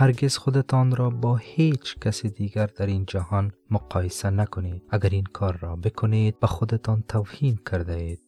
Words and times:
هرگز 0.00 0.36
خودتان 0.36 0.96
را 0.96 1.10
با 1.10 1.36
هیچ 1.36 1.98
کس 1.98 2.26
دیگر 2.26 2.66
در 2.66 2.86
این 2.86 3.04
جهان 3.06 3.52
مقایسه 3.70 4.30
نکنید. 4.30 4.82
اگر 4.90 5.08
این 5.08 5.24
کار 5.24 5.56
را 5.56 5.76
بکنید 5.76 6.40
به 6.40 6.46
خودتان 6.46 7.04
توهین 7.08 7.58
کرده 7.70 7.94
اید. 7.94 8.27